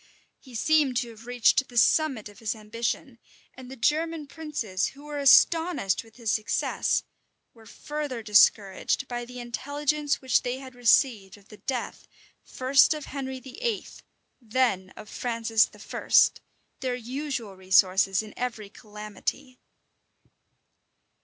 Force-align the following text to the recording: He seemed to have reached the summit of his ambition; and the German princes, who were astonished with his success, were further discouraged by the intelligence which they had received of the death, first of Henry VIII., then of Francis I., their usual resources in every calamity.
He 0.39 0.55
seemed 0.55 0.97
to 0.97 1.09
have 1.11 1.27
reached 1.27 1.67
the 1.67 1.77
summit 1.77 2.27
of 2.27 2.39
his 2.39 2.55
ambition; 2.55 3.19
and 3.53 3.69
the 3.69 3.75
German 3.75 4.25
princes, 4.25 4.87
who 4.87 5.03
were 5.03 5.19
astonished 5.19 6.03
with 6.03 6.15
his 6.15 6.31
success, 6.31 7.03
were 7.53 7.67
further 7.67 8.23
discouraged 8.23 9.07
by 9.07 9.25
the 9.25 9.39
intelligence 9.39 10.19
which 10.19 10.41
they 10.41 10.57
had 10.57 10.73
received 10.73 11.37
of 11.37 11.49
the 11.49 11.57
death, 11.57 12.07
first 12.43 12.95
of 12.95 13.05
Henry 13.05 13.39
VIII., 13.39 13.85
then 14.41 14.89
of 14.97 15.07
Francis 15.07 15.69
I., 15.69 16.09
their 16.79 16.95
usual 16.95 17.55
resources 17.55 18.23
in 18.23 18.33
every 18.35 18.69
calamity. 18.71 19.59